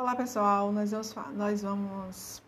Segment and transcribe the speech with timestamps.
[0.00, 2.42] Olá pessoal, nós vamos, nós vamos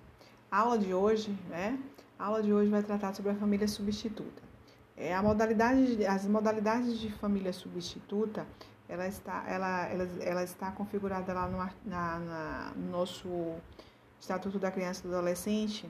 [0.50, 1.78] a aula de hoje, né?
[2.18, 4.42] A aula de hoje vai tratar sobre a família substituta.
[4.96, 8.46] É a modalidade, as modalidades de família substituta,
[8.88, 13.28] ela está, ela, ela, ela está configurada lá no, na, na, no nosso
[14.18, 15.86] Estatuto da Criança e do Adolescente,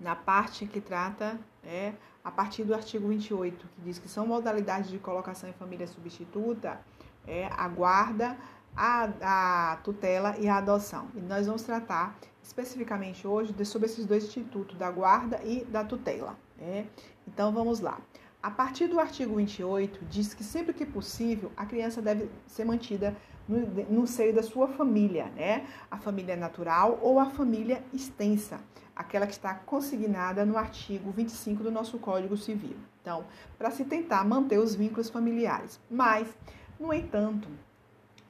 [0.00, 1.92] na parte que trata, é,
[2.24, 6.80] a partir do artigo 28, que diz que são modalidades de colocação em família substituta,
[7.26, 8.38] é, a guarda,
[8.76, 11.08] a, a tutela e a adoção.
[11.14, 15.84] E nós vamos tratar especificamente hoje de, sobre esses dois institutos, da guarda e da
[15.84, 16.36] tutela.
[16.58, 16.86] Né?
[17.26, 18.00] Então vamos lá.
[18.42, 23.16] A partir do artigo 28, diz que sempre que possível a criança deve ser mantida
[23.48, 23.58] no,
[23.88, 25.64] no seio da sua família, né?
[25.88, 28.58] A família natural ou a família extensa,
[28.96, 32.76] aquela que está consignada no artigo 25 do nosso Código Civil.
[33.00, 33.24] Então,
[33.56, 35.80] para se tentar manter os vínculos familiares.
[35.88, 36.28] Mas,
[36.80, 37.48] no entanto,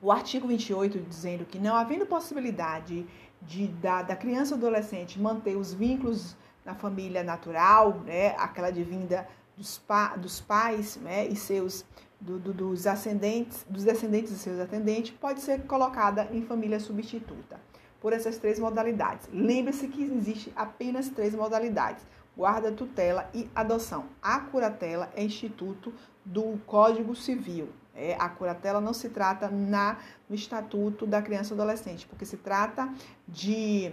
[0.02, 3.06] o artigo 28 dizendo que não havendo possibilidade
[3.40, 8.82] de, da, da criança ou adolescente manter os vínculos na família natural, né, aquela de
[8.82, 11.84] vinda dos, pa, dos pais né, e seus
[12.20, 17.60] do, do, dos ascendentes, dos descendentes de seus atendentes, pode ser colocada em família substituta
[18.00, 19.28] por essas três modalidades.
[19.32, 22.04] Lembre-se que existe apenas três modalidades:
[22.36, 24.06] guarda, tutela e adoção.
[24.20, 25.92] A curatela é instituto
[26.24, 29.98] do Código Civil, é, a curatela não se trata na,
[30.28, 32.92] no Estatuto da Criança e Adolescente, porque se trata
[33.28, 33.92] de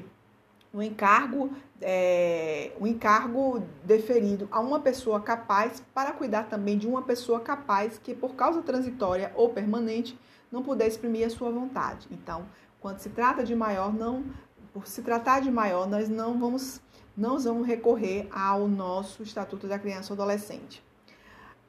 [0.74, 7.02] um encargo, é, um encargo deferido a uma pessoa capaz para cuidar também de uma
[7.02, 10.18] pessoa capaz que, por causa transitória ou permanente,
[10.52, 12.08] não puder exprimir a sua vontade.
[12.12, 12.46] Então,
[12.80, 14.24] quando se trata de maior, não,
[14.74, 16.80] por se tratar de maior, nós não vamos,
[17.18, 20.84] não vamos recorrer ao nosso Estatuto da Criança e Adolescente.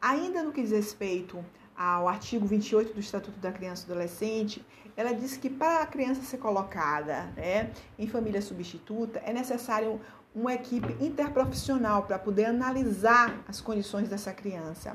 [0.01, 1.45] Ainda no que diz respeito
[1.81, 4.63] ao artigo 28 do Estatuto da Criança e Adolescente,
[4.95, 9.99] ela diz que para a criança ser colocada né, em família substituta, é necessário
[10.35, 14.95] uma equipe interprofissional para poder analisar as condições dessa criança.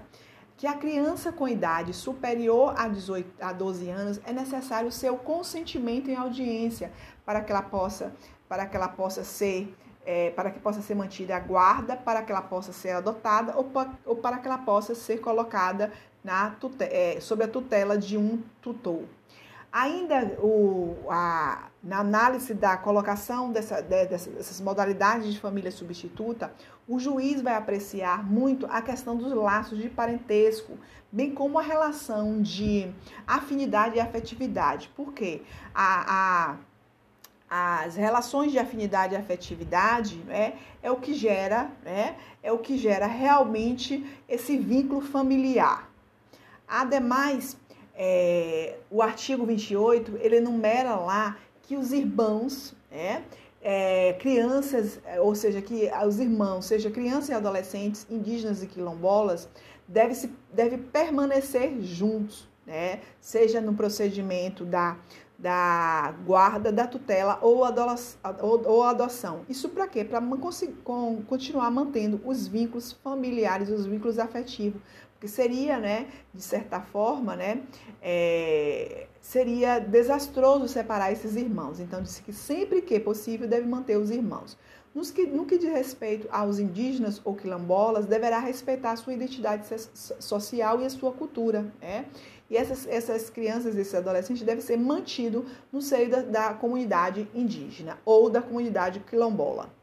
[0.55, 6.11] Que a criança com idade superior a, 18, a 12 anos é necessário seu consentimento
[6.11, 6.91] em audiência
[7.25, 8.13] para que ela possa,
[8.47, 9.75] para que ela possa ser
[10.05, 13.63] é, para que possa ser mantida a guarda, para que ela possa ser adotada ou,
[13.63, 15.91] pa, ou para que ela possa ser colocada
[16.25, 19.03] na é, sob a tutela de um tutor.
[19.71, 26.51] Ainda o, a, na análise da colocação dessa, dessas modalidades de família substituta,
[26.87, 30.77] o juiz vai apreciar muito a questão dos laços de parentesco,
[31.11, 32.91] bem como a relação de
[33.27, 34.89] afinidade e afetividade.
[34.95, 35.43] Por quê?
[35.73, 36.55] A, a
[37.47, 42.75] as relações de afinidade e afetividade né, é o que gera, né, é o que
[42.75, 45.84] gera realmente esse vínculo familiar.
[46.67, 47.57] Ademais,
[47.95, 53.23] é, o artigo 28, ele enumera lá que os irmãos, né,
[53.61, 59.49] é, crianças, ou seja, que os irmãos, seja crianças e adolescentes, indígenas e quilombolas,
[59.87, 64.97] deve, se, deve permanecer juntos, né, seja no procedimento da
[65.37, 67.63] da guarda, da tutela ou,
[68.83, 69.41] adoção.
[69.49, 70.03] Isso para quê?
[70.03, 70.21] Para
[71.27, 74.81] continuar mantendo os vínculos familiares, os vínculos afetivos.
[75.13, 77.61] Porque seria, né, de certa forma, né,
[78.01, 81.79] é, seria desastroso separar esses irmãos.
[81.79, 84.57] Então, disse que sempre que possível deve manter os irmãos.
[84.93, 89.65] Nos que, no que diz respeito aos indígenas ou quilombolas, deverá respeitar a sua identidade
[89.93, 91.65] social e a sua cultura.
[91.81, 92.05] Né?
[92.49, 97.97] E essas, essas crianças, esses adolescentes devem ser mantidos no seio da, da comunidade indígena
[98.05, 99.73] ou da comunidade quilombola.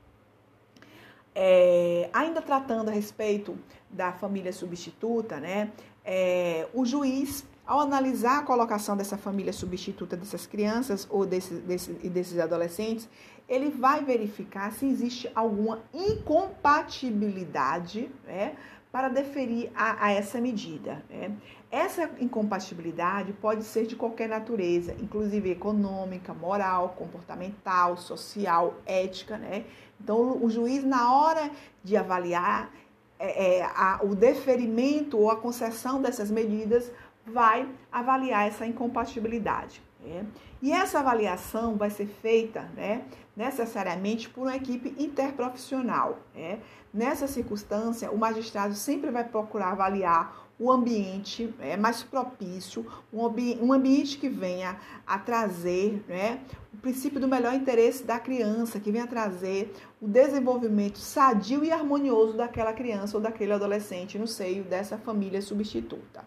[1.34, 3.56] É, ainda tratando a respeito
[3.90, 5.72] da família substituta, né,
[6.04, 11.96] é, o juiz, ao analisar a colocação dessa família substituta dessas crianças ou desse, desse,
[12.02, 13.08] e desses adolescentes,
[13.48, 18.56] ele vai verificar se existe alguma incompatibilidade né,
[18.90, 21.04] para deferir a, a essa medida.
[21.08, 21.32] Né?
[21.72, 29.38] Essa incompatibilidade pode ser de qualquer natureza, inclusive econômica, moral, comportamental, social, ética.
[29.38, 29.64] Né?
[29.98, 31.50] Então, o juiz, na hora
[31.82, 32.70] de avaliar
[33.18, 36.92] é, é, a, o deferimento ou a concessão dessas medidas,
[37.26, 39.80] vai avaliar essa incompatibilidade.
[40.04, 40.26] Né?
[40.60, 43.02] E essa avaliação vai ser feita né,
[43.34, 46.18] necessariamente por uma equipe interprofissional.
[46.34, 46.58] Né?
[46.92, 53.26] Nessa circunstância, o magistrado sempre vai procurar avaliar o ambiente é, mais propício, um,
[53.60, 56.38] um ambiente que venha a trazer né,
[56.72, 61.72] o princípio do melhor interesse da criança, que venha a trazer o desenvolvimento sadio e
[61.72, 66.24] harmonioso daquela criança ou daquele adolescente no seio dessa família substituta.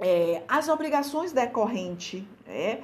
[0.00, 2.82] É, as obrigações decorrentes, né,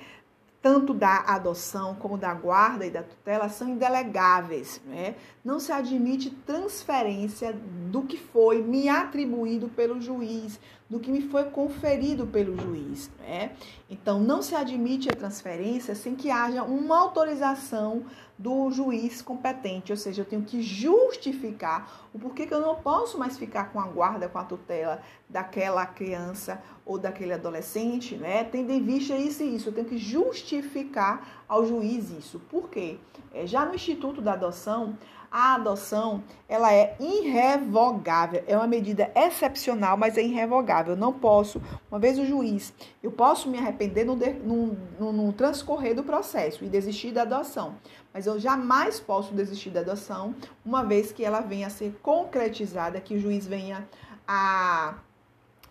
[0.62, 4.80] tanto da adoção como da guarda e da tutela, são indelegáveis.
[4.86, 5.16] Né?
[5.48, 7.54] Não se admite transferência
[7.90, 10.60] do que foi me atribuído pelo juiz,
[10.90, 13.10] do que me foi conferido pelo juiz.
[13.18, 13.52] Né?
[13.88, 18.04] Então, não se admite a transferência sem que haja uma autorização
[18.38, 23.18] do juiz competente, ou seja, eu tenho que justificar o porquê que eu não posso
[23.18, 28.44] mais ficar com a guarda, com a tutela daquela criança ou daquele adolescente, né?
[28.44, 32.38] Tendo em vista isso e isso, eu tenho que justificar ao juiz isso.
[32.50, 32.98] Por quê?
[33.34, 34.96] É, já no Instituto da Adoção,
[35.30, 40.94] a adoção ela é irrevogável, é uma medida excepcional, mas é irrevogável.
[40.94, 41.60] Eu não posso,
[41.90, 42.72] uma vez o juiz,
[43.02, 47.74] eu posso me arrepender no, no, no, no transcorrer do processo e desistir da adoção,
[48.12, 50.34] mas eu jamais posso desistir da adoção,
[50.64, 53.88] uma vez que ela venha a ser concretizada, que o juiz venha
[54.26, 54.94] a,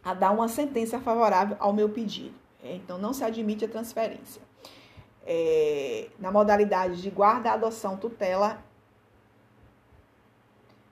[0.04, 2.36] a dar uma sentença favorável ao meu pedido.
[2.63, 4.42] Então, não se admite a transferência.
[5.25, 8.63] É, na modalidade de guarda, adoção, tutela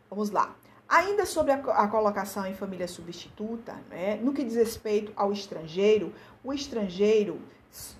[0.09, 0.55] Vamos lá.
[0.87, 6.13] Ainda sobre a, a colocação em família substituta, né, no que diz respeito ao estrangeiro,
[6.43, 7.41] o estrangeiro,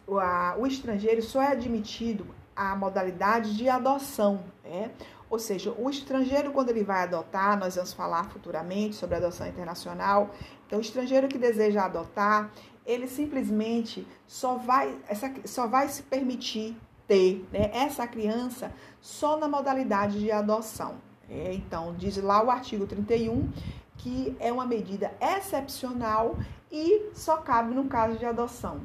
[0.08, 4.92] a, o estrangeiro só é admitido a modalidade de adoção, né?
[5.30, 10.30] Ou seja, o estrangeiro, quando ele vai adotar, nós vamos falar futuramente sobre adoção internacional.
[10.66, 12.52] Então, o estrangeiro que deseja adotar,
[12.86, 16.78] ele simplesmente só vai, essa, só vai se permitir
[17.08, 20.96] ter né, essa criança só na modalidade de adoção.
[21.30, 23.52] É, então, diz lá o artigo 31
[23.98, 26.38] que é uma medida excepcional
[26.72, 28.82] e só cabe no caso de adoção.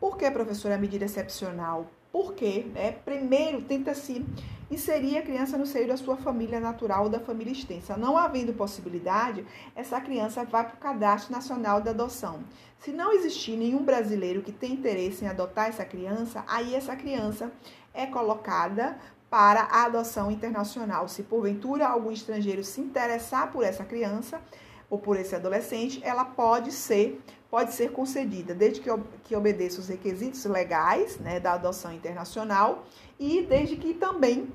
[0.00, 1.90] Por que, professora, é medida excepcional?
[2.10, 4.24] Porque, né, primeiro, tenta-se
[4.70, 7.96] inserir a criança no seio da sua família natural ou da família extensa.
[7.96, 9.44] Não havendo possibilidade,
[9.76, 12.40] essa criança vai para o Cadastro Nacional de Adoção.
[12.78, 17.52] Se não existir nenhum brasileiro que tenha interesse em adotar essa criança, aí essa criança
[17.94, 18.96] é colocada
[19.32, 21.08] para a adoção internacional.
[21.08, 24.38] Se porventura algum estrangeiro se interessar por essa criança
[24.90, 27.18] ou por esse adolescente, ela pode ser
[27.50, 28.90] pode ser concedida, desde que,
[29.24, 32.84] que obedeça os requisitos legais né, da adoção internacional
[33.18, 34.50] e desde que também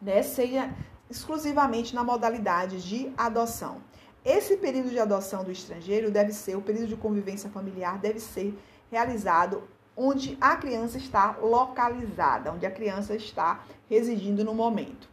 [0.00, 0.70] né, seja
[1.08, 3.80] exclusivamente na modalidade de adoção.
[4.22, 8.54] Esse período de adoção do estrangeiro deve ser, o período de convivência familiar deve ser
[8.90, 9.62] realizado
[9.96, 15.08] onde a criança está localizada, onde a criança está residindo no momento.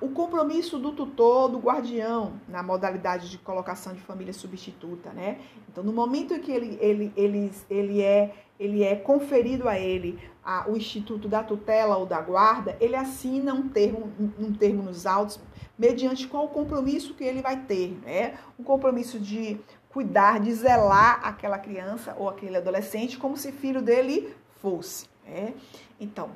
[0.00, 5.38] O compromisso do tutor, do guardião, na modalidade de colocação de família substituta, né?
[5.68, 10.18] Então, no momento em que ele, ele, ele, ele, é, ele é conferido a ele
[10.44, 15.06] a, o instituto da tutela ou da guarda, ele assina um termo, um termo nos
[15.06, 15.38] autos,
[15.78, 18.36] mediante qual compromisso que ele vai ter, né?
[18.58, 19.60] Um compromisso de
[19.96, 25.08] cuidar, de zelar aquela criança ou aquele adolescente como se filho dele fosse.
[25.24, 25.54] Né?
[25.98, 26.28] Então,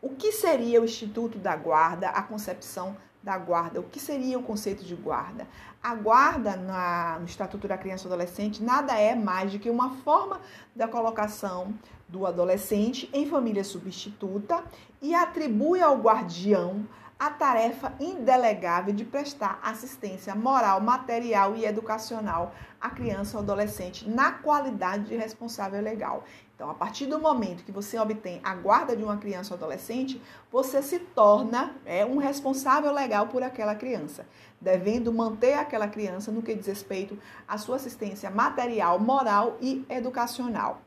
[0.00, 3.80] o que seria o Instituto da Guarda, a concepção da guarda?
[3.80, 5.48] O que seria o conceito de guarda?
[5.82, 9.96] A guarda na, no Estatuto da Criança e Adolescente nada é mais do que uma
[10.04, 10.40] forma
[10.76, 11.74] da colocação
[12.08, 14.62] do adolescente em família substituta
[15.02, 16.86] e atribui ao guardião
[17.20, 24.32] a tarefa indelegável de prestar assistência moral, material e educacional à criança ou adolescente na
[24.32, 26.24] qualidade de responsável legal.
[26.54, 30.20] Então, a partir do momento que você obtém a guarda de uma criança ou adolescente,
[30.50, 34.26] você se torna é, um responsável legal por aquela criança,
[34.58, 40.80] devendo manter aquela criança no que diz respeito à sua assistência material, moral e educacional.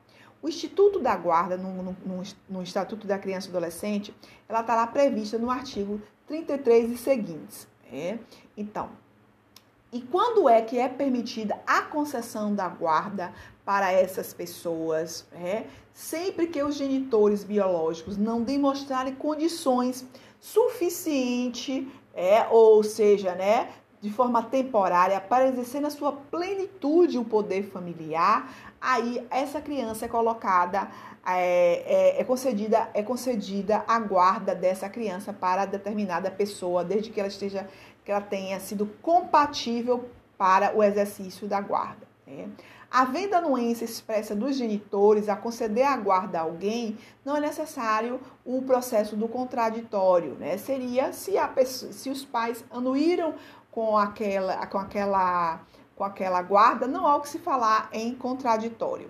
[0.43, 4.13] O Instituto da Guarda, no, no, no, Estatuto da Criança e Adolescente,
[4.49, 7.65] ela está lá prevista no artigo 33 e seguintes.
[7.89, 8.19] É?
[8.57, 8.89] Então,
[9.89, 13.33] e quando é que é permitida a concessão da guarda
[13.63, 15.25] para essas pessoas?
[15.31, 15.63] É?
[15.93, 20.05] Sempre que os genitores biológicos não demonstrarem condições
[20.41, 23.69] suficientes, é, ou seja, né,
[24.01, 30.07] de forma temporária, para exercer na sua plenitude o poder familiar, aí essa criança é
[30.09, 30.89] colocada
[31.25, 37.19] é, é, é, concedida é concedida a guarda dessa criança para determinada pessoa, desde que
[37.19, 37.67] ela esteja
[38.03, 42.05] que ela tenha sido compatível para o exercício da guarda.
[42.27, 42.49] Né?
[42.91, 48.61] Havendo anuência expressa dos genitores a conceder a guarda a alguém, não é necessário o
[48.61, 50.57] processo do contraditório, né?
[50.57, 53.33] Seria se, a pessoa, se os pais anuíram
[53.71, 55.61] com aquela, com aquela,
[55.95, 59.09] com aquela guarda, não há o que se falar em contraditório.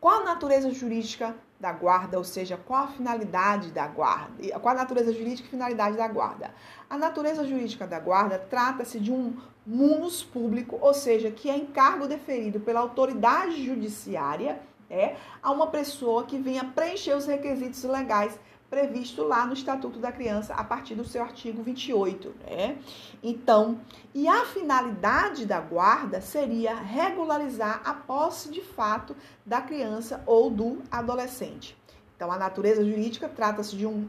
[0.00, 4.58] Qual a natureza jurídica da guarda, ou seja, qual a finalidade da guarda?
[4.60, 6.52] Qual a natureza jurídica e finalidade da guarda?
[6.90, 9.34] A natureza jurídica da guarda trata-se de um
[9.66, 16.24] munus público, ou seja, que é encargo deferido pela autoridade judiciária é, a uma pessoa
[16.24, 18.38] que venha preencher os requisitos legais
[18.74, 22.76] previsto lá no Estatuto da Criança a partir do seu artigo 28, né?
[23.22, 23.78] Então,
[24.12, 29.14] e a finalidade da guarda seria regularizar a posse de fato
[29.46, 31.78] da criança ou do adolescente.
[32.16, 34.08] Então, a natureza jurídica trata-se de um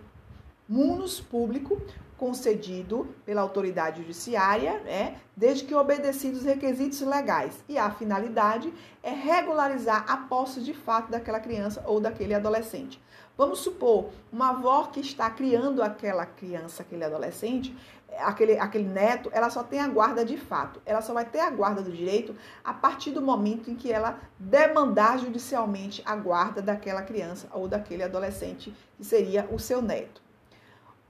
[0.67, 1.79] munus público
[2.17, 7.63] concedido pela autoridade judiciária, né, desde que obedecidos os requisitos legais.
[7.69, 12.99] E a finalidade é regularizar a posse de fato daquela criança ou daquele adolescente.
[13.37, 17.75] Vamos supor, uma avó que está criando aquela criança, aquele adolescente,
[18.19, 20.81] aquele, aquele neto, ela só tem a guarda de fato.
[20.85, 24.19] Ela só vai ter a guarda do direito a partir do momento em que ela
[24.39, 30.21] demandar judicialmente a guarda daquela criança ou daquele adolescente, que seria o seu neto.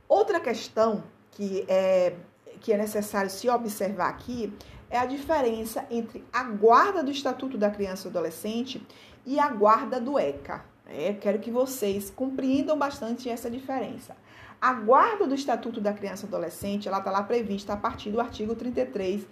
[0.08, 2.16] Outra questão que é,
[2.60, 4.52] que é necessário se observar aqui
[4.90, 8.86] é a diferença entre a guarda do Estatuto da Criança e do Adolescente
[9.26, 10.64] e a guarda do ECA.
[10.88, 14.16] É, quero que vocês compreendam bastante essa diferença.
[14.62, 18.22] A guarda do Estatuto da Criança e Adolescente, ela está lá prevista a partir do
[18.22, 19.26] artigo 33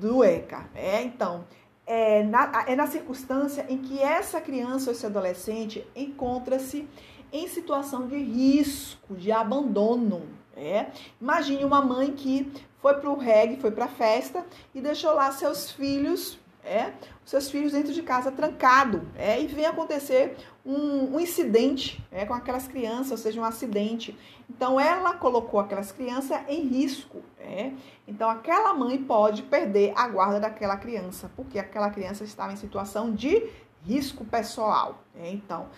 [0.00, 0.68] do ECA.
[0.74, 1.44] É, então,
[1.86, 6.88] é na, é na circunstância em que essa criança ou esse adolescente encontra-se
[7.32, 10.22] em situação de risco, de abandono.
[10.54, 10.86] É.
[11.20, 15.32] Imagine uma mãe que foi para o reggae, foi para a festa e deixou lá
[15.32, 16.92] seus filhos, é,
[17.24, 22.34] seus filhos dentro de casa trancado, é, e vem acontecer um, um incidente é, com
[22.34, 24.16] aquelas crianças, ou seja, um acidente.
[24.48, 27.72] Então ela colocou aquelas crianças em risco, é.
[28.06, 33.12] Então aquela mãe pode perder a guarda daquela criança, porque aquela criança estava em situação
[33.12, 33.50] de
[33.84, 35.02] risco pessoal.
[35.16, 35.30] É.
[35.30, 35.68] Então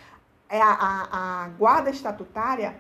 [0.48, 2.76] é a, a, a guarda estatutária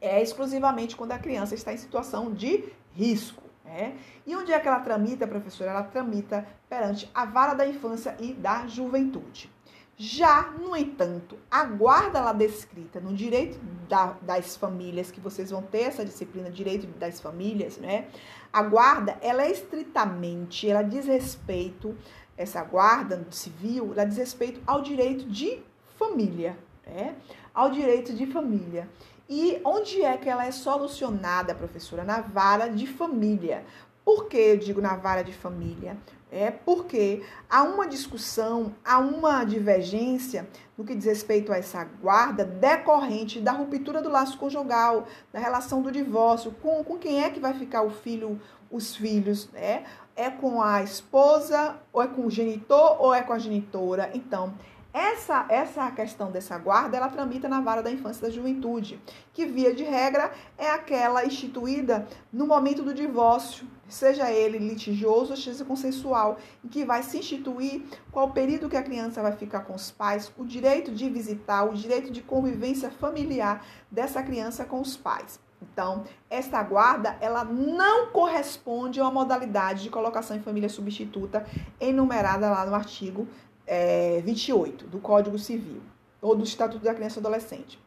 [0.00, 3.43] é exclusivamente quando a criança está em situação de risco.
[3.64, 3.96] Né?
[4.26, 5.70] E onde é que ela tramita, professora?
[5.70, 9.50] Ela tramita perante a vara da infância e da juventude.
[9.96, 15.62] Já, no entanto, a guarda lá descrita no direito da, das famílias, que vocês vão
[15.62, 18.08] ter essa disciplina, direito das famílias, né?
[18.52, 21.96] A guarda, ela é estritamente, ela diz respeito,
[22.36, 25.62] essa guarda civil, ela diz respeito ao direito de
[25.96, 27.14] família, né?
[27.54, 28.88] ao direito de família.
[29.28, 32.04] E onde é que ela é solucionada, professora?
[32.04, 33.64] Na vara de família.
[34.04, 35.96] Por que eu digo na vara de família?
[36.30, 42.44] É porque há uma discussão, há uma divergência no que diz respeito a essa guarda
[42.44, 47.40] decorrente da ruptura do laço conjugal, da relação do divórcio, com, com quem é que
[47.40, 48.38] vai ficar o filho,
[48.70, 49.84] os filhos, né?
[50.16, 54.10] É com a esposa, ou é com o genitor, ou é com a genitora.
[54.12, 54.54] Então,
[54.94, 59.00] essa, essa questão dessa guarda, ela tramita na vara da infância e da juventude,
[59.32, 65.36] que via de regra é aquela instituída no momento do divórcio, seja ele litigioso ou
[65.36, 67.82] seja consensual, em que vai se instituir
[68.12, 71.74] qual período que a criança vai ficar com os pais, o direito de visitar, o
[71.74, 75.40] direito de convivência familiar dessa criança com os pais.
[75.72, 81.44] Então, esta guarda, ela não corresponde a uma modalidade de colocação em família substituta
[81.80, 83.26] enumerada lá no artigo
[83.66, 85.80] é, 28 do Código Civil
[86.20, 87.78] ou do Estatuto da Criança e Adolescente.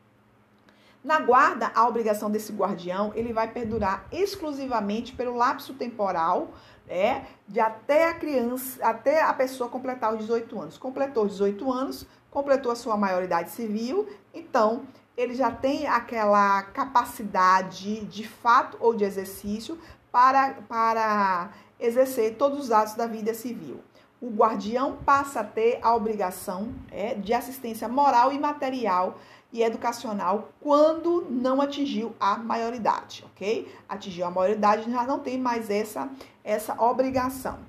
[1.03, 6.49] Na guarda, a obrigação desse guardião ele vai perdurar exclusivamente pelo lapso temporal
[6.87, 10.77] é, de até a criança, até a pessoa completar os 18 anos.
[10.77, 14.83] Completou os 18 anos, completou a sua maioridade civil, então
[15.15, 19.77] ele já tem aquela capacidade de fato ou de exercício
[20.11, 23.79] para, para exercer todos os atos da vida civil
[24.19, 29.19] o guardião passa a ter a obrigação é, de assistência moral e material
[29.53, 33.71] e educacional quando não atingiu a maioridade, ok?
[33.87, 36.09] Atingiu a maioridade, já não tem mais essa,
[36.43, 37.59] essa obrigação.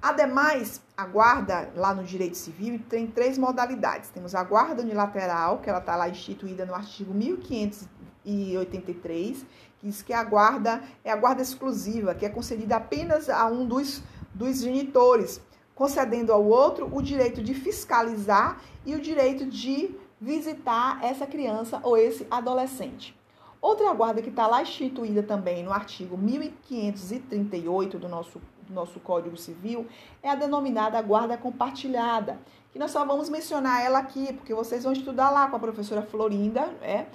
[0.00, 4.08] Ademais, a guarda lá no direito civil tem três modalidades.
[4.08, 9.44] Temos a guarda unilateral, que ela está lá instituída no artigo 1583,
[9.78, 13.66] que diz que a guarda é a guarda exclusiva, que é concedida apenas a um
[13.66, 15.38] dos, dos genitores
[15.80, 21.96] concedendo ao outro o direito de fiscalizar e o direito de visitar essa criança ou
[21.96, 23.18] esse adolescente.
[23.62, 29.38] Outra guarda que está lá instituída também no artigo 1538 do nosso, do nosso Código
[29.38, 29.86] Civil
[30.22, 32.38] é a denominada guarda compartilhada,
[32.72, 36.02] que nós só vamos mencionar ela aqui, porque vocês vão estudar lá com a professora
[36.02, 37.06] Florinda, é,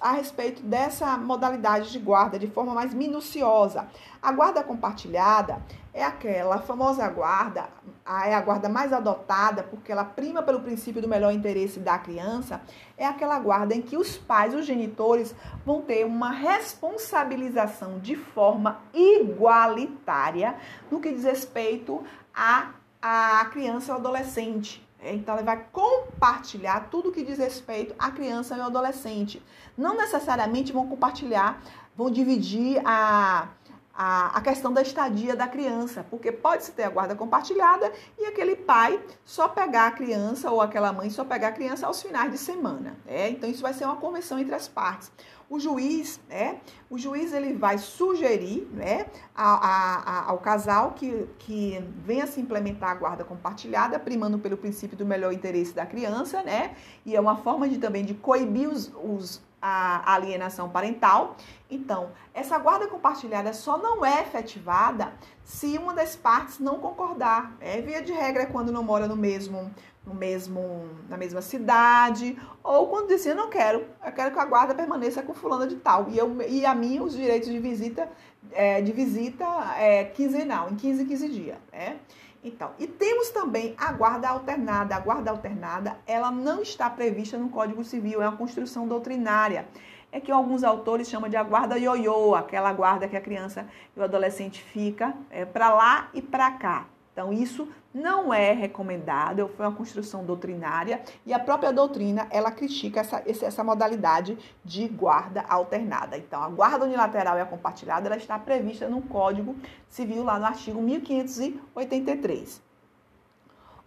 [0.00, 3.86] a respeito dessa modalidade de guarda de forma mais minuciosa.
[4.20, 5.62] A guarda compartilhada
[5.94, 7.68] é aquela famosa guarda
[8.04, 11.98] a, é a guarda mais adotada, porque ela prima pelo princípio do melhor interesse da
[11.98, 12.60] criança,
[12.96, 15.34] é aquela guarda em que os pais, os genitores,
[15.64, 20.56] vão ter uma responsabilização de forma igualitária
[20.90, 22.70] no que diz respeito à,
[23.00, 24.85] à criança ou adolescente.
[25.14, 29.42] Então, ela vai compartilhar tudo que diz respeito à criança e ao adolescente.
[29.76, 31.62] Não necessariamente vão compartilhar,
[31.96, 33.48] vão dividir a
[33.96, 38.54] a, a questão da estadia da criança, porque pode-se ter a guarda compartilhada e aquele
[38.54, 42.36] pai só pegar a criança ou aquela mãe só pegar a criança aos finais de
[42.36, 42.96] semana.
[43.06, 43.30] Né?
[43.30, 45.10] Então isso vai ser uma convenção entre as partes.
[45.48, 46.60] O juiz, né?
[46.90, 52.90] O juiz ele vai sugerir, né, a, a, ao casal que, que venha se implementar
[52.90, 56.74] a guarda compartilhada, primando pelo princípio do melhor interesse da criança, né?
[57.04, 61.36] E é uma forma de também de coibir os, os a alienação parental.
[61.68, 65.12] Então, essa guarda compartilhada só não é efetivada
[65.42, 67.56] se uma das partes não concordar.
[67.60, 69.70] É via de regra é quando não mora no mesmo,
[70.06, 74.44] no mesmo, na mesma cidade, ou quando diz eu não quero, eu quero que a
[74.44, 76.08] guarda permaneça com fulana de tal.
[76.08, 78.08] E, eu, e a mim os direitos de visita,
[78.52, 79.44] é, de visita
[79.76, 81.58] é, quinzenal, em 15 15 dias.
[81.72, 81.96] Né?
[82.44, 84.94] Então, e temos também a guarda alternada.
[84.94, 89.66] A guarda alternada, ela não está prevista no Código Civil, é uma construção doutrinária.
[90.12, 93.98] É que alguns autores chamam de a guarda ioiô, aquela guarda que a criança e
[93.98, 96.86] o adolescente fica é, para lá e para cá.
[97.16, 103.00] Então, isso não é recomendado, foi uma construção doutrinária e a própria doutrina, ela critica
[103.00, 106.18] essa, essa modalidade de guarda alternada.
[106.18, 109.56] Então, a guarda unilateral e a compartilhada, ela está prevista no Código
[109.88, 112.60] Civil, lá no artigo 1583.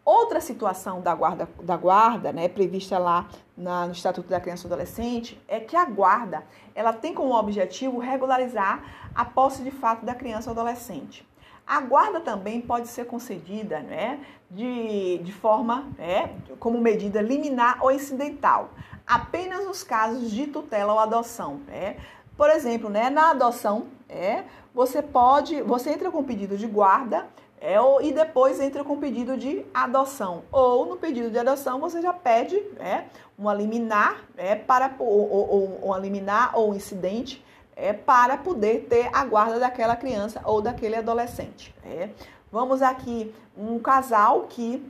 [0.04, 4.68] Outra situação da guarda, da guarda né, prevista lá na, no Estatuto da Criança e
[4.72, 6.44] Adolescente, é que a guarda
[6.74, 8.84] ela tem como objetivo regularizar
[9.14, 11.29] a posse de fato da criança ou adolescente.
[11.70, 17.92] A guarda também pode ser concedida né, de, de forma, né, como medida liminar ou
[17.92, 18.72] incidental,
[19.06, 21.62] apenas nos casos de tutela ou adoção.
[21.68, 21.98] Né?
[22.36, 27.28] Por exemplo, né, na adoção, é, você pode, você entra com pedido de guarda
[27.62, 30.42] é, e depois entra com pedido de adoção.
[30.52, 33.04] Ou no pedido de adoção você já pede é,
[33.38, 37.46] uma liminar é, para ou, ou, ou uma liminar ou um incidente
[37.80, 41.74] é, para poder ter a guarda daquela criança ou daquele adolescente.
[41.86, 42.10] É.
[42.52, 44.86] Vamos aqui, um casal que,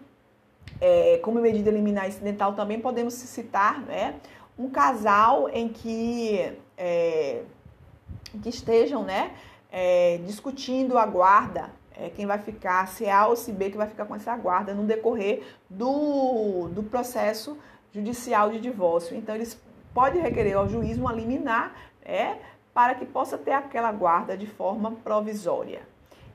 [0.82, 4.16] é, como medida liminar incidental, também podemos citar, né?
[4.58, 7.44] Um casal em que, é,
[8.42, 9.34] que estejam, né?
[9.72, 13.88] É, discutindo a guarda, é, quem vai ficar, se A ou se B que vai
[13.88, 17.58] ficar com essa guarda no decorrer do, do processo
[17.94, 19.16] judicial de divórcio.
[19.16, 19.60] Então, eles
[19.94, 22.38] podem requerer ao juiz uma liminar, é,
[22.80, 25.82] para que possa ter aquela guarda de forma provisória.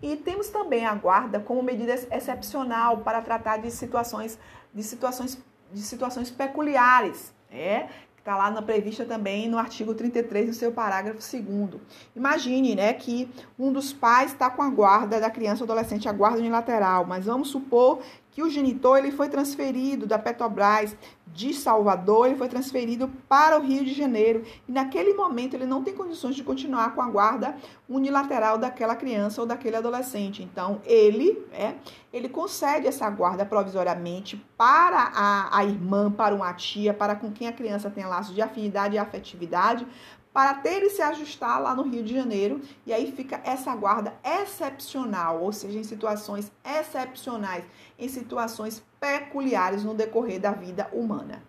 [0.03, 4.39] E temos também a guarda como medida excepcional para tratar de situações
[4.75, 10.53] de situações de situações peculiares, é, está lá na prevista também no artigo 33, no
[10.53, 11.81] seu parágrafo 2
[12.15, 13.27] Imagine, né, que
[13.59, 17.25] um dos pais está com a guarda da criança ou adolescente, a guarda unilateral, mas
[17.25, 18.01] vamos supor
[18.35, 23.63] que o genitor ele foi transferido da Petrobras de Salvador, ele foi transferido para o
[23.63, 27.57] Rio de Janeiro e naquele momento ele não tem condições de continuar com a guarda
[27.89, 30.43] unilateral daquela criança ou daquele adolescente.
[30.43, 31.75] Então ele, é,
[32.13, 37.47] ele concede essa guarda provisoriamente para a, a irmã, para uma tia, para com quem
[37.47, 39.87] a criança tem laços de afinidade e afetividade,
[40.35, 42.61] para ter e se ajustar lá no Rio de Janeiro.
[42.85, 47.65] E aí fica essa guarda excepcional, ou seja, em situações excepcionais,
[47.97, 51.41] em situações peculiares no decorrer da vida humana.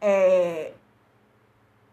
[0.00, 0.72] É,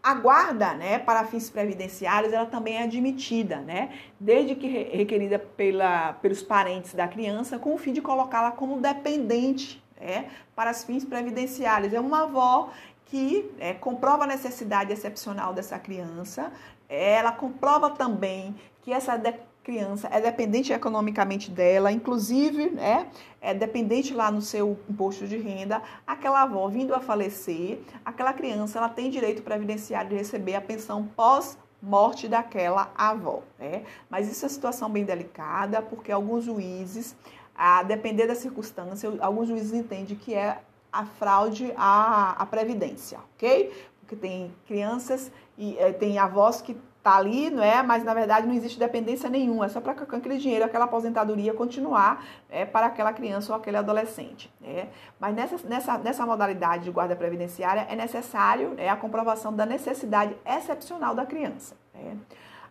[0.02, 6.14] a guarda, né, para fins previdenciários, ela também é admitida, né, desde que requerida pela,
[6.14, 11.04] pelos parentes da criança, com o fim de colocá-la como dependente, né, para os fins
[11.04, 11.92] previdenciários.
[11.94, 12.70] É uma avó
[13.14, 16.50] que é, comprova a necessidade excepcional dessa criança,
[16.88, 19.16] ela comprova também que essa
[19.62, 23.06] criança é dependente economicamente dela, inclusive né,
[23.40, 28.78] é dependente lá no seu imposto de renda, aquela avó vindo a falecer, aquela criança
[28.78, 33.84] ela tem direito previdenciário de receber a pensão pós morte daquela avó, né?
[34.10, 37.14] Mas isso é uma situação bem delicada, porque alguns juízes,
[37.54, 40.58] a depender da circunstância, alguns juízes entendem que é
[40.94, 43.72] a fraude à, à previdência, ok?
[44.00, 47.82] Porque tem crianças e é, tem avós que tá ali, não é?
[47.82, 52.24] Mas na verdade não existe dependência nenhuma, é só para aquele dinheiro, aquela aposentadoria continuar
[52.48, 54.50] é, para aquela criança ou aquele adolescente.
[54.60, 54.88] Né?
[55.20, 60.34] Mas nessa, nessa, nessa modalidade de guarda previdenciária é necessário é, a comprovação da necessidade
[60.46, 61.76] excepcional da criança.
[61.92, 62.16] Né?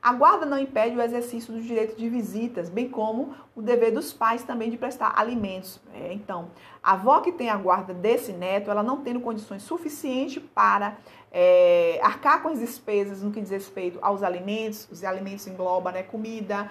[0.04, 4.12] A guarda não impede o exercício do direito de visitas, bem como o dever dos
[4.12, 5.80] pais também de prestar alimentos.
[5.94, 6.52] É, então,
[6.84, 10.98] a avó que tem a guarda desse neto, ela não tendo condições suficientes para
[11.32, 16.04] é, arcar com as despesas no que diz respeito aos alimentos, os alimentos englobam né,
[16.04, 16.70] comida,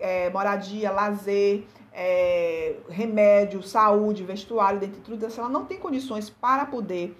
[0.00, 6.66] é, moradia, lazer, é, remédio, saúde, vestuário, dentre tudo isso, ela não tem condições para
[6.66, 7.16] poder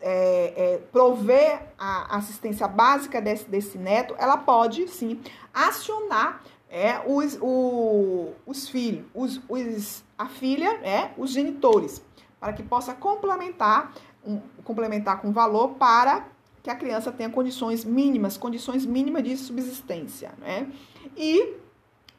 [0.00, 5.20] é, é, prover a assistência básica desse, desse neto, ela pode sim
[5.52, 12.02] acionar é, os, o, os filhos, os, os, a filha, é, os genitores,
[12.38, 13.92] para que possa complementar,
[14.24, 16.24] um, complementar com valor para
[16.62, 20.32] que a criança tenha condições mínimas, condições mínimas de subsistência.
[20.38, 20.70] Né?
[21.16, 21.54] E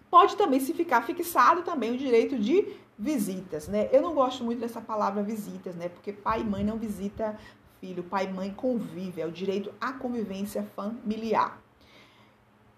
[0.09, 2.67] pode também se ficar fixado também o direito de
[3.01, 3.89] visitas, né?
[3.91, 5.89] Eu não gosto muito dessa palavra visitas, né?
[5.89, 7.35] Porque pai e mãe não visita
[7.79, 11.59] filho, pai e mãe convive, é o direito à convivência familiar.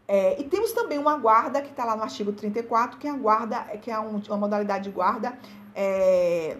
[0.08, 3.18] É, e temos também uma guarda que está lá no artigo 34, que é a
[3.18, 5.38] guarda, que é um, uma modalidade de guarda,
[5.76, 6.56] é,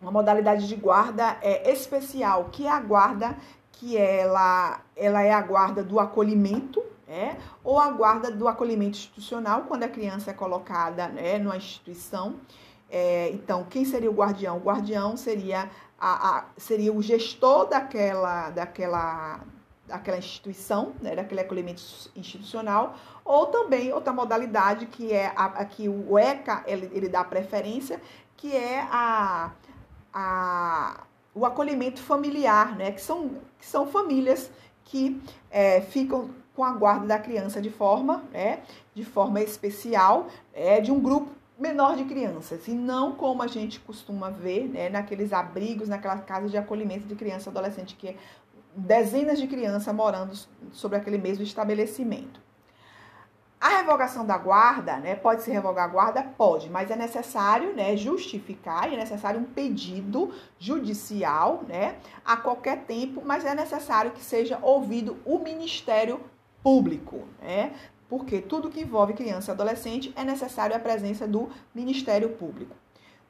[0.00, 3.36] uma modalidade de guarda é, especial, que é a guarda
[3.72, 9.62] que ela, ela é a guarda do acolhimento, é, ou a guarda do acolhimento institucional,
[9.62, 12.36] quando a criança é colocada né, numa instituição.
[12.90, 14.56] É, então, quem seria o guardião?
[14.56, 19.40] O guardião seria a, a, seria o gestor daquela, daquela,
[19.86, 21.82] daquela instituição, né, daquele acolhimento
[22.14, 27.24] institucional, ou também outra modalidade que é a, a que o ECA ele, ele dá
[27.24, 28.00] preferência,
[28.36, 29.50] que é a,
[30.14, 31.02] a,
[31.34, 34.50] o acolhimento familiar, né, que, são, que são famílias
[34.84, 35.20] que
[35.50, 38.62] é, ficam com a guarda da criança de forma, né,
[38.94, 43.80] de forma especial, é, de um grupo menor de crianças, e não como a gente
[43.80, 48.16] costuma ver né, naqueles abrigos, naquelas casas de acolhimento de criança e adolescente, que é
[48.76, 50.38] dezenas de crianças morando
[50.70, 52.40] sobre aquele mesmo estabelecimento.
[53.60, 56.22] A revogação da guarda, né, pode se revogar a guarda?
[56.22, 63.20] Pode, mas é necessário né, justificar, é necessário um pedido judicial né, a qualquer tempo,
[63.24, 66.20] mas é necessário que seja ouvido o Ministério
[66.62, 67.24] Público.
[67.42, 67.72] Né?
[68.08, 72.74] Porque tudo que envolve criança e adolescente é necessário a presença do Ministério Público.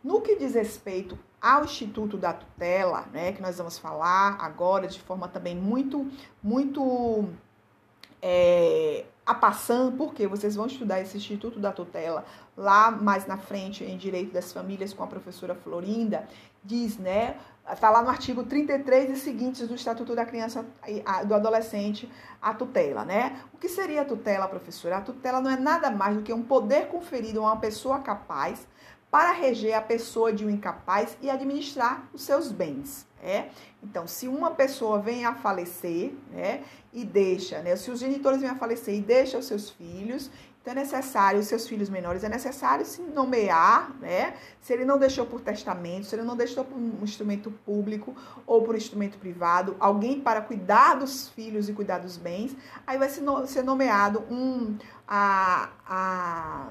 [0.03, 5.01] No que diz respeito ao Instituto da Tutela, né, que nós vamos falar agora de
[5.01, 6.07] forma também muito,
[6.43, 7.29] muito
[8.23, 12.25] é, a passando, porque vocês vão estudar esse Instituto da Tutela
[12.57, 16.27] lá mais na frente em Direito das Famílias com a professora Florinda,
[16.65, 17.37] diz, né,
[17.71, 22.11] Está lá no artigo 33 e seguintes do Estatuto da Criança e do Adolescente,
[22.41, 23.39] a tutela, né?
[23.53, 24.97] O que seria a tutela, professora?
[24.97, 28.67] A tutela não é nada mais do que um poder conferido a uma pessoa capaz
[29.11, 33.07] para reger a pessoa de um incapaz e administrar os seus bens.
[33.21, 33.49] É?
[33.83, 38.49] Então, se uma pessoa vem a falecer, né, e deixa, né, se os genitores vêm
[38.49, 40.31] a falecer e deixam os seus filhos,
[40.69, 44.35] então é necessário, os seus filhos menores, é necessário se nomear, né?
[44.61, 48.15] Se ele não deixou por testamento, se ele não deixou por um instrumento público
[48.47, 52.55] ou por instrumento privado, alguém para cuidar dos filhos e cuidar dos bens,
[52.87, 56.67] aí vai ser nomeado um, a, a,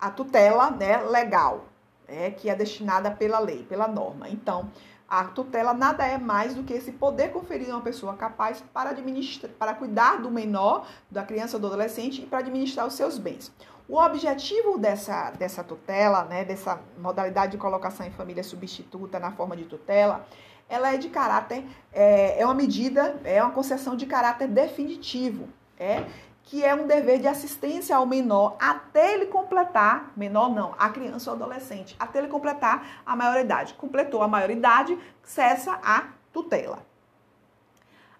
[0.00, 1.64] a tutela né, legal,
[2.08, 4.28] né, que é destinada pela lei, pela norma.
[4.28, 4.70] Então,
[5.08, 8.90] a tutela nada é mais do que esse poder conferido a uma pessoa capaz para
[8.90, 13.18] administrar, para cuidar do menor, da criança ou do adolescente e para administrar os seus
[13.18, 13.52] bens.
[13.88, 19.56] O objetivo dessa, dessa tutela, né, dessa modalidade de colocação em família substituta na forma
[19.56, 20.24] de tutela,
[20.68, 25.48] ela é de caráter, é, é uma medida, é uma concessão de caráter definitivo.
[25.76, 26.04] É,
[26.42, 31.30] que é um dever de assistência ao menor até ele completar, menor não, a criança
[31.30, 33.74] ou adolescente, até ele completar a maioridade.
[33.74, 36.84] Completou a maioridade, cessa a tutela.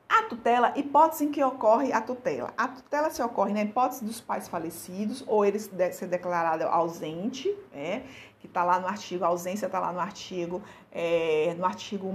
[0.08, 2.52] A tutela, hipótese em que ocorre a tutela.
[2.56, 8.04] A tutela se ocorre na hipótese dos pais falecidos ou eles ser declarado ausente, né?
[8.40, 12.12] que está lá no artigo, a ausência está lá no artigo, é, no artigo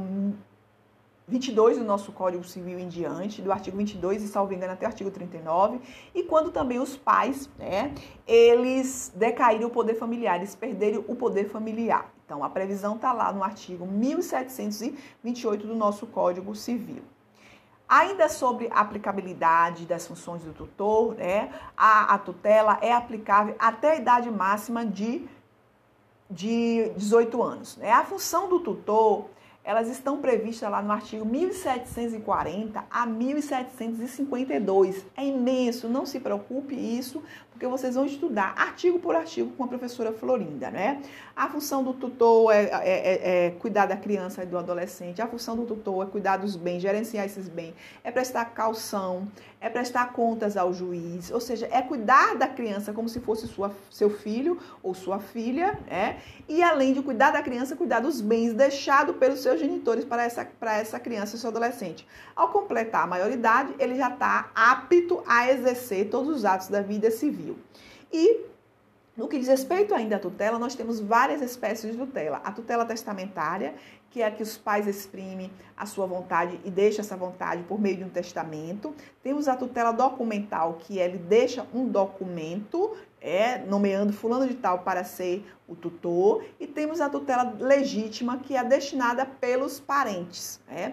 [1.27, 4.89] 22 do nosso Código Civil em diante, do artigo 22 e, salvo engano, até o
[4.89, 5.79] artigo 39,
[6.13, 7.95] e quando também os pais, né,
[8.27, 12.13] eles decaírem o poder familiar, eles perderem o poder familiar.
[12.25, 17.01] Então, a previsão está lá no artigo 1728 do nosso Código Civil.
[17.87, 23.91] Ainda sobre a aplicabilidade das funções do tutor, né, a, a tutela é aplicável até
[23.91, 25.27] a idade máxima de,
[26.29, 27.77] de 18 anos.
[27.77, 27.91] Né?
[27.91, 29.29] A função do tutor
[29.65, 35.03] elas estão previstas lá no artigo 1740 a 1752.
[35.17, 37.23] É imenso, não se preocupe isso,
[37.55, 41.01] porque vocês vão estudar artigo por artigo com a professora Florinda, né?
[41.33, 45.27] A função do tutor é, é, é, é, cuidar da criança e do adolescente, a
[45.27, 49.29] função do tutor é cuidar dos bens, gerenciar esses bens, é prestar calção,
[49.61, 53.71] é prestar contas ao juiz, ou seja, é cuidar da criança como se fosse sua,
[53.89, 56.17] seu filho ou sua filha, né?
[56.47, 60.45] E além de cuidar da criança, cuidar dos bens deixados pelos seus genitores para essa,
[60.59, 62.05] para essa criança e seu adolescente.
[62.35, 67.09] Ao completar a maioridade, ele já está apto a exercer todos os atos da vida
[67.09, 67.44] civil.
[68.11, 68.45] E
[69.15, 72.41] no que diz respeito ainda à tutela, nós temos várias espécies de tutela.
[72.43, 73.73] A tutela testamentária,
[74.09, 77.79] que é a que os pais exprimem a sua vontade e deixam essa vontade por
[77.79, 78.93] meio de um testamento.
[79.23, 85.05] Temos a tutela documental, que ele deixa um documento, é, nomeando fulano de tal para
[85.05, 86.43] ser o tutor.
[86.59, 90.59] E temos a tutela legítima, que é destinada pelos parentes.
[90.69, 90.91] É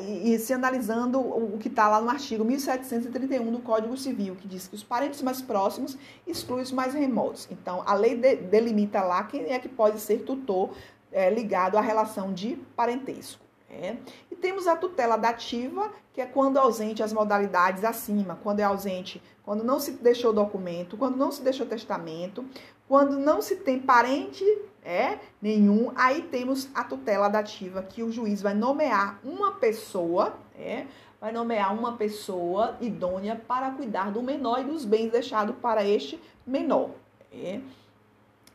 [0.00, 4.68] e, se analisando o que está lá no artigo 1731 do Código Civil, que diz
[4.68, 7.48] que os parentes mais próximos excluem os mais remotos.
[7.50, 10.70] Então, a lei de, delimita lá quem é que pode ser tutor
[11.10, 13.42] é, ligado à relação de parentesco.
[13.68, 13.96] É.
[14.42, 19.62] Temos a tutela dativa, que é quando ausente as modalidades acima, quando é ausente, quando
[19.62, 22.44] não se deixou documento, quando não se deixou testamento,
[22.88, 24.44] quando não se tem parente
[24.84, 30.86] é nenhum, aí temos a tutela dativa, que o juiz vai nomear uma pessoa, é,
[31.20, 36.20] vai nomear uma pessoa idônea para cuidar do menor e dos bens deixados para este
[36.44, 36.90] menor.
[37.32, 37.60] É.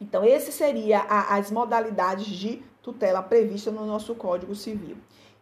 [0.01, 4.97] Então, esse seria a, as modalidades de tutela prevista no nosso Código Civil.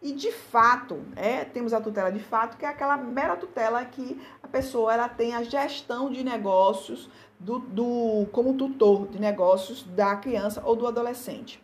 [0.05, 4.21] E de fato, é, temos a tutela de fato, que é aquela mera tutela que
[4.43, 10.15] a pessoa ela tem a gestão de negócios do, do, como tutor de negócios da
[10.15, 11.59] criança ou do adolescente.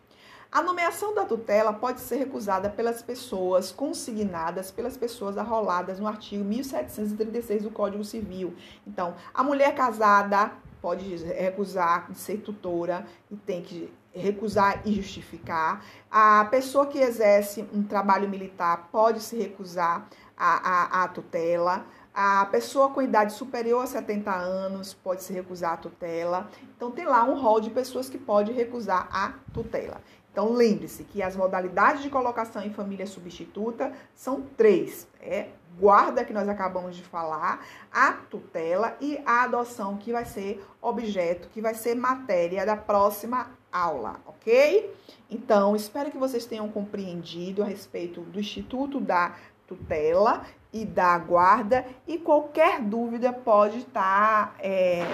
[0.50, 6.42] A nomeação da tutela pode ser recusada pelas pessoas consignadas, pelas pessoas arroladas no artigo
[6.42, 8.56] 1736 do Código Civil.
[8.84, 10.50] Então, a mulher casada
[10.80, 15.84] pode recusar de ser tutora e tem que recusar e justificar.
[16.10, 21.84] A pessoa que exerce um trabalho militar pode se recusar à, à, à tutela.
[22.14, 26.50] A pessoa com idade superior a 70 anos pode se recusar a tutela.
[26.76, 30.00] Então, tem lá um rol de pessoas que pode recusar a tutela.
[30.30, 35.48] Então, lembre-se que as modalidades de colocação em família substituta são três: é
[35.78, 41.48] guarda, que nós acabamos de falar, a tutela e a adoção, que vai ser objeto,
[41.48, 44.94] que vai ser matéria da próxima aula, ok?
[45.30, 49.34] Então, espero que vocês tenham compreendido a respeito do Instituto da
[49.66, 55.04] Tutela e da Guarda e qualquer dúvida pode estar é,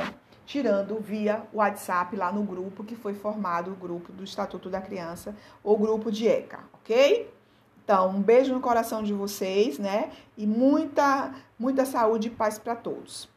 [0.44, 5.36] tirando via WhatsApp lá no grupo que foi formado o grupo do Estatuto da Criança
[5.62, 7.32] ou grupo de ECA, ok?
[7.84, 10.10] Então, um beijo no coração de vocês, né?
[10.36, 13.28] E muita, muita saúde e paz para todos.